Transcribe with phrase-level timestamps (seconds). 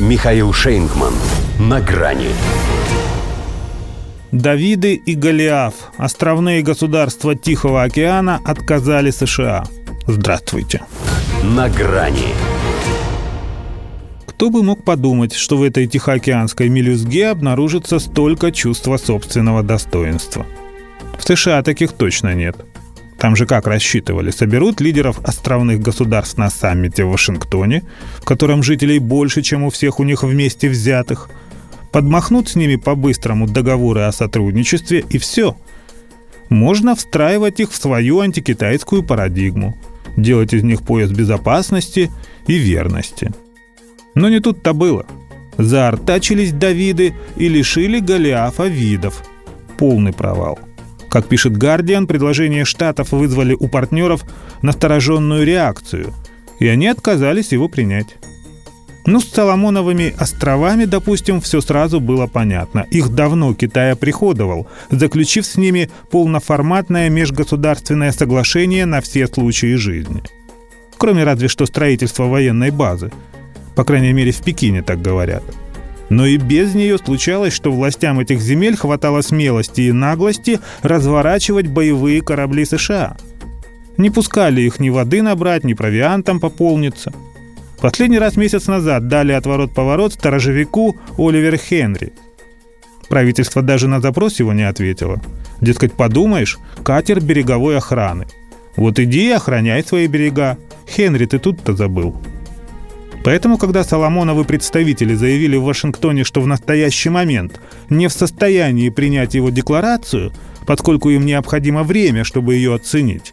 [0.00, 1.14] Михаил Шейнгман.
[1.60, 2.30] На грани.
[4.32, 9.62] Давиды и Голиаф, островные государства Тихого океана, отказали США.
[10.08, 10.82] Здравствуйте.
[11.44, 12.34] На грани.
[14.26, 20.44] Кто бы мог подумать, что в этой тихоокеанской мелюзге обнаружится столько чувства собственного достоинства.
[21.16, 22.56] В США таких точно нет.
[23.24, 27.82] Там же как рассчитывали, соберут лидеров островных государств на саммите в Вашингтоне,
[28.18, 31.30] в котором жителей больше, чем у всех у них вместе взятых,
[31.90, 35.56] подмахнут с ними по-быстрому договоры о сотрудничестве и все.
[36.50, 39.74] Можно встраивать их в свою антикитайскую парадигму,
[40.18, 42.10] делать из них пояс безопасности
[42.46, 43.32] и верности–
[44.14, 45.06] но не тут-то было.
[45.56, 49.24] Заортачились Давиды и лишили Голиафа видов.
[49.78, 50.58] Полный провал.
[51.14, 54.22] Как пишет «Гардиан», предложения Штатов вызвали у партнеров
[54.62, 56.12] настороженную реакцию,
[56.58, 58.16] и они отказались его принять.
[59.06, 62.84] Ну, с Соломоновыми островами, допустим, все сразу было понятно.
[62.90, 70.20] Их давно Китай оприходовал, заключив с ними полноформатное межгосударственное соглашение на все случаи жизни.
[70.98, 73.12] Кроме разве что строительства военной базы–
[73.74, 75.42] по крайней мере, в Пекине так говорят.
[76.10, 82.20] Но и без нее случалось, что властям этих земель хватало смелости и наглости разворачивать боевые
[82.20, 83.16] корабли США.
[83.96, 87.12] Не пускали их ни воды набрать, ни провиантом пополниться.
[87.80, 92.12] Последний раз месяц назад дали отворот-поворот сторожевику Оливер Хенри.
[93.08, 95.20] Правительство даже на запрос его не ответило.
[95.60, 98.26] Дескать, подумаешь, катер береговой охраны.
[98.76, 100.58] Вот иди и охраняй свои берега.
[100.88, 102.16] Хенри, ты тут-то забыл.
[103.24, 107.58] Поэтому, когда Соломоновы представители заявили в Вашингтоне, что в настоящий момент
[107.88, 110.30] не в состоянии принять его декларацию,
[110.66, 113.32] поскольку им необходимо время, чтобы ее оценить,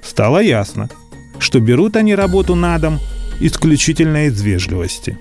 [0.00, 0.88] стало ясно,
[1.40, 3.00] что берут они работу на дом
[3.40, 5.18] исключительно из вежливости.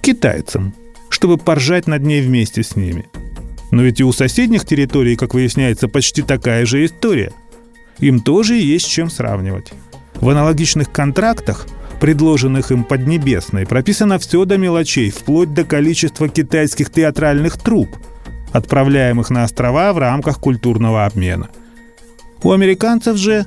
[0.00, 0.72] Китайцам,
[1.08, 3.06] чтобы поржать над ней вместе с ними.
[3.72, 7.32] Но ведь и у соседних территорий, как выясняется, почти такая же история.
[7.98, 9.72] Им тоже есть чем сравнивать.
[10.14, 11.66] В аналогичных контрактах–
[11.98, 17.88] предложенных им Поднебесной, прописано все до мелочей, вплоть до количества китайских театральных труп,
[18.52, 21.48] отправляемых на острова в рамках культурного обмена.
[22.42, 23.46] У американцев же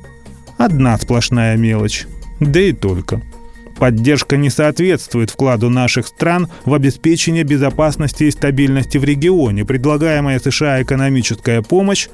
[0.57, 2.07] одна сплошная мелочь,
[2.39, 3.21] да и только.
[3.77, 9.65] Поддержка не соответствует вкладу наших стран в обеспечение безопасности и стабильности в регионе.
[9.65, 12.07] Предлагаемая США экономическая помощь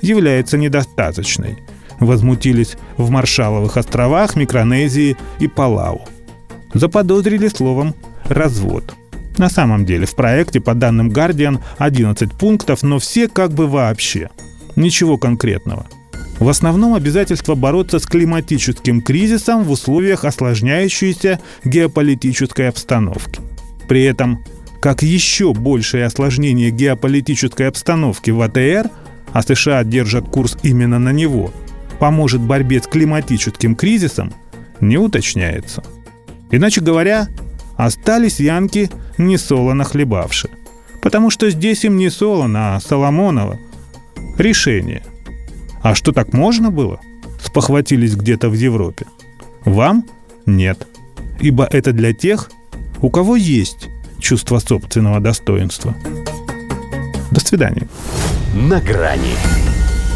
[0.00, 1.58] является недостаточной–
[2.00, 6.02] возмутились в Маршаловых островах, Микронезии и Палау.
[6.74, 7.94] Заподозрили словом
[8.24, 8.94] «развод».
[9.38, 14.30] На самом деле в проекте, по данным Guardian, 11 пунктов, но все как бы вообще.
[14.74, 15.86] Ничего конкретного.
[16.40, 23.40] В основном обязательство бороться с климатическим кризисом в условиях осложняющейся геополитической обстановки.
[23.88, 24.44] При этом,
[24.80, 28.90] как еще большее осложнение геополитической обстановки в АТР,
[29.32, 31.52] а США держат курс именно на него–
[31.98, 34.32] поможет борьбе с климатическим кризисом,
[34.80, 35.82] не уточняется.
[36.50, 37.28] Иначе говоря,
[37.76, 40.48] остались янки не солоно хлебавши.
[41.02, 43.58] Потому что здесь им не солоно, а Соломонова.
[44.36, 45.02] Решение.
[45.82, 47.00] А что так можно было?
[47.42, 49.06] Спохватились где-то в Европе.
[49.64, 50.04] Вам?
[50.46, 50.86] Нет.
[51.40, 52.50] Ибо это для тех,
[53.00, 53.88] у кого есть
[54.18, 55.94] чувство собственного достоинства.
[57.30, 57.86] До свидания.
[58.54, 59.34] На грани